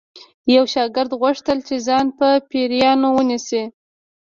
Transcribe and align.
یو 0.55 0.65
شاګرد 0.73 1.11
غوښتل 1.21 1.57
چې 1.67 1.75
ځان 1.87 2.05
په 2.17 2.27
پیریانو 2.49 3.09
ونیسي 3.13 3.63